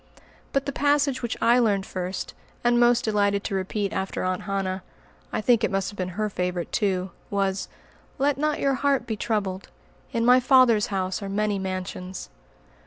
[0.51, 4.81] But the passage which I learned first, and most delighted to repeat after Aunt Hannah,
[5.31, 7.67] I think it must have been her favorite too, was,
[8.17, 9.69] "Let not your heart be troubled.
[10.11, 12.31] In my Father's house are many mansions."